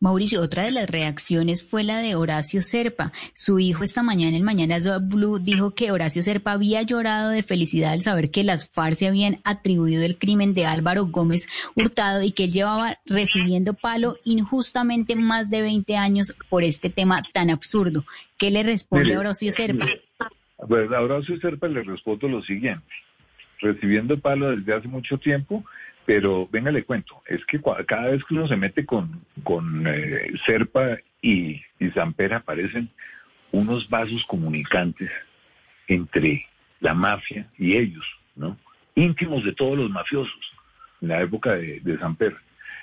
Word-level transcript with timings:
Mauricio, 0.00 0.42
otra 0.42 0.64
de 0.64 0.70
las 0.70 0.90
reacciones 0.90 1.64
fue 1.64 1.82
la 1.82 1.98
de 1.98 2.14
Horacio 2.14 2.62
Serpa. 2.62 3.12
Su 3.32 3.58
hijo 3.58 3.84
esta 3.84 4.02
mañana 4.02 4.36
en 4.36 4.42
Mañanas 4.42 4.88
Blue 5.08 5.38
dijo 5.38 5.74
que 5.74 5.92
Horacio 5.92 6.22
Serpa 6.22 6.52
había 6.52 6.82
llorado 6.82 7.30
de 7.30 7.42
felicidad 7.42 7.92
al 7.92 8.02
saber 8.02 8.30
que 8.30 8.44
las 8.44 8.68
FARC 8.68 8.96
se 8.96 9.08
habían 9.08 9.40
atribuido 9.44 10.02
el 10.02 10.18
crimen 10.18 10.52
de 10.52 10.66
Álvaro 10.66 11.06
Gómez 11.06 11.48
Hurtado 11.74 12.22
y 12.22 12.32
que 12.32 12.44
él 12.44 12.52
llevaba 12.52 12.98
recibiendo 13.06 13.74
palo 13.74 14.16
injustamente 14.24 15.16
más 15.16 15.50
de 15.50 15.62
20 15.62 15.96
años 15.96 16.36
por 16.48 16.64
este 16.64 16.90
tema 16.90 17.22
tan 17.32 17.50
absurdo. 17.50 18.04
¿Qué 18.36 18.50
le 18.50 18.62
responde 18.62 19.14
a 19.14 19.20
Horacio 19.20 19.52
Serpa? 19.52 19.86
A 20.58 21.00
Horacio 21.00 21.38
Serpa 21.40 21.68
le 21.68 21.82
respondo 21.82 22.28
lo 22.28 22.42
siguiente. 22.42 22.84
Recibiendo 23.64 24.20
palo 24.20 24.54
desde 24.54 24.74
hace 24.74 24.88
mucho 24.88 25.16
tiempo, 25.16 25.64
pero 26.04 26.46
venga, 26.52 26.70
le 26.70 26.84
cuento, 26.84 27.22
es 27.26 27.42
que 27.46 27.58
cada 27.86 28.10
vez 28.10 28.22
que 28.24 28.34
uno 28.34 28.46
se 28.46 28.58
mete 28.58 28.84
con, 28.84 29.24
con 29.42 29.86
eh, 29.86 30.32
Serpa 30.44 30.98
y, 31.22 31.62
y 31.78 31.88
Zamper 31.94 32.34
aparecen 32.34 32.90
unos 33.52 33.88
vasos 33.88 34.22
comunicantes 34.26 35.10
entre 35.88 36.46
la 36.80 36.92
mafia 36.92 37.48
y 37.56 37.74
ellos, 37.76 38.04
¿no? 38.36 38.58
Íntimos 38.96 39.42
de 39.44 39.54
todos 39.54 39.78
los 39.78 39.88
mafiosos 39.88 40.52
en 41.00 41.08
la 41.08 41.22
época 41.22 41.54
de, 41.54 41.80
de 41.80 41.96
Zamper. 41.96 42.36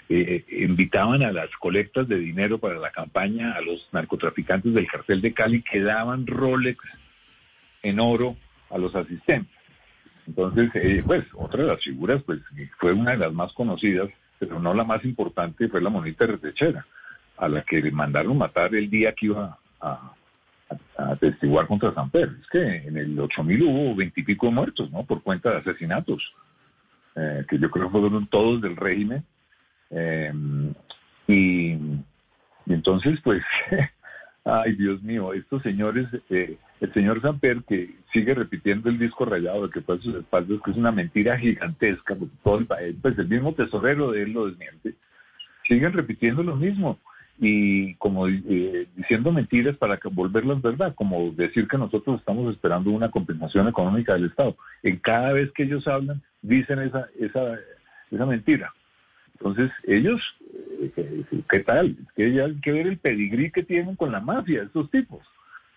Eh, 0.10 0.44
eh, 0.50 0.64
invitaban 0.64 1.22
a 1.22 1.32
las 1.32 1.52
colectas 1.58 2.08
de 2.08 2.18
dinero 2.18 2.58
para 2.58 2.80
la 2.80 2.92
campaña 2.92 3.54
a 3.54 3.62
los 3.62 3.88
narcotraficantes 3.92 4.74
del 4.74 4.88
cartel 4.88 5.22
de 5.22 5.32
Cali 5.32 5.62
que 5.62 5.80
daban 5.80 6.26
Rolex 6.26 6.84
en 7.84 8.00
oro 8.00 8.36
a 8.72 8.80
los 8.80 8.96
asistentes. 8.96 9.61
Entonces, 10.28 10.70
eh, 10.76 11.04
pues, 11.06 11.26
otra 11.34 11.64
de 11.64 11.70
las 11.70 11.84
figuras, 11.84 12.22
pues, 12.24 12.40
fue 12.80 12.94
una 12.94 13.12
de 13.12 13.18
las 13.18 13.34
más 13.34 13.52
conocidas, 13.54 14.10
pero 14.40 14.60
no 14.60 14.74
la 14.74 14.84
más 14.84 15.04
importante, 15.06 15.68
fue 15.68 15.82
la 15.82 15.90
monita 15.90 16.26
retechera, 16.26 16.86
a 17.38 17.48
la 17.48 17.62
que 17.64 17.82
le 17.82 17.92
mandaron 17.92 18.38
matar 18.38 18.74
el 18.76 18.90
día 18.90 19.14
que 19.14 19.28
iba 19.28 19.58
a, 19.80 20.14
a, 20.98 21.16
testiguar 21.18 21.68
contra 21.68 21.94
San 21.94 22.10
Pedro. 22.10 22.34
Es 22.42 22.48
que 22.48 22.88
en 22.88 22.98
el 22.98 23.20
8000 23.20 23.64
hubo 23.64 23.96
veintipico 23.96 24.52
muertos, 24.52 24.92
¿no? 24.92 25.04
Por 25.04 25.22
cuenta 25.22 25.52
de 25.52 25.58
asesinatos, 25.58 26.34
eh, 27.16 27.46
que 27.50 27.60
yo 27.60 27.70
creo 27.70 27.90
fueron 27.90 28.28
todos 28.28 28.62
del 28.62 28.76
régimen. 28.76 29.24
Eh, 29.90 30.32
y, 31.28 31.78
entonces, 32.68 33.20
pues, 33.24 33.44
ay, 34.46 34.76
Dios 34.76 35.02
mío, 35.02 35.34
estos 35.34 35.62
señores, 35.62 36.08
eh, 36.30 36.58
el 36.80 36.94
señor 36.94 37.22
Samper, 37.22 37.64
que 37.64 37.96
sigue 38.12 38.34
repitiendo 38.34 38.90
el 38.90 39.00
disco 39.00 39.26
rayado 39.26 39.68
de 39.68 39.74
que 39.74 39.82
fue 39.82 39.96
a 39.96 40.00
sus 40.00 40.16
espaldas, 40.16 40.60
que 40.64 40.72
es 40.72 40.78
una 40.78 40.92
mentira 40.92 41.38
gigantesca, 41.38 42.16
porque 42.16 42.36
todo 42.44 42.60
el, 42.60 42.96
pues 42.96 43.18
el 43.18 43.28
mismo 43.28 43.54
tesorero 43.54 44.12
de 44.12 44.24
él 44.24 44.34
lo 44.34 44.48
desmiente, 44.48 44.96
siguen 45.68 45.94
repitiendo 45.94 46.44
lo 46.44 46.56
mismo 46.56 47.00
y 47.40 47.96
como 47.96 48.28
eh, 48.28 48.88
diciendo 48.96 49.32
mentiras 49.32 49.76
para 49.78 50.00
volverlas 50.12 50.62
verdad, 50.62 50.94
como 50.94 51.32
decir 51.32 51.68
que 51.68 51.78
nosotros 51.78 52.20
estamos 52.20 52.54
esperando 52.54 52.92
una 52.92 53.10
compensación 53.10 53.68
económica 53.68 54.14
del 54.14 54.26
Estado. 54.26 54.56
En 54.84 54.98
cada 54.98 55.34
vez 55.34 55.52
que 55.52 55.64
ellos 55.64 55.88
hablan, 55.88 56.22
dicen 56.42 56.80
esa, 56.80 57.08
esa, 57.20 57.58
esa 58.12 58.26
mentira. 58.28 58.72
Entonces, 59.34 59.72
ellos, 59.88 60.22
eh, 60.96 61.24
¿qué, 61.50 61.60
tal? 61.62 61.98
Es 62.00 62.14
que 62.14 62.42
hay 62.42 62.56
que 62.62 62.72
ver 62.72 62.86
el 62.86 62.98
pedigrí 63.00 63.50
que 63.50 63.64
tienen 63.64 63.96
con 63.96 64.12
la 64.12 64.20
mafia, 64.20 64.62
estos 64.62 64.92
tipos, 64.92 65.22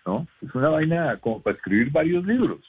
¿no? 0.05 0.27
Es 0.41 0.53
una 0.53 0.69
vaina 0.69 1.17
como 1.17 1.41
para 1.41 1.55
escribir 1.55 1.91
varios 1.91 2.25
libros. 2.25 2.59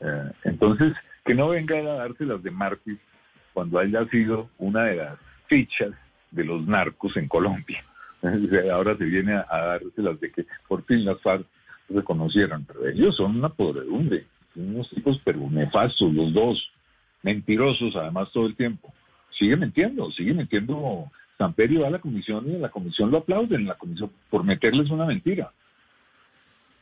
Eh, 0.00 0.30
entonces, 0.44 0.94
que 1.24 1.34
no 1.34 1.48
vengan 1.48 1.86
a 1.86 1.94
dárselas 1.94 2.42
de 2.42 2.50
Marquis 2.50 2.98
cuando 3.52 3.78
haya 3.78 4.06
sido 4.06 4.48
una 4.58 4.84
de 4.84 4.96
las 4.96 5.18
fichas 5.46 5.90
de 6.30 6.44
los 6.44 6.66
narcos 6.66 7.16
en 7.16 7.28
Colombia. 7.28 7.84
ahora 8.72 8.96
se 8.96 9.04
viene 9.04 9.34
a, 9.34 9.46
darse 9.48 10.02
las 10.02 10.20
de 10.20 10.30
que 10.30 10.46
por 10.66 10.84
fin 10.84 11.04
las 11.04 11.20
FARC 11.20 11.46
reconocieran, 11.88 12.64
pero 12.64 12.86
ellos 12.86 13.16
son 13.16 13.36
una 13.36 13.48
podredumbre, 13.48 14.26
unos 14.54 14.88
tipos 14.90 15.20
pero 15.24 15.38
nefastos 15.50 16.12
los 16.12 16.32
dos, 16.32 16.70
mentirosos 17.22 17.96
además 17.96 18.30
todo 18.32 18.46
el 18.46 18.56
tiempo. 18.56 18.92
Sigue 19.30 19.56
mintiendo, 19.56 20.10
sigue 20.10 20.34
mintiendo. 20.34 21.10
Samperio 21.36 21.82
va 21.82 21.88
a 21.88 21.90
la 21.90 22.00
comisión 22.00 22.50
y 22.50 22.54
en 22.56 22.62
la 22.62 22.70
comisión 22.70 23.12
lo 23.12 23.18
aplauden, 23.18 23.60
en 23.60 23.68
la 23.68 23.76
comisión 23.76 24.10
por 24.28 24.42
meterles 24.42 24.90
una 24.90 25.06
mentira. 25.06 25.52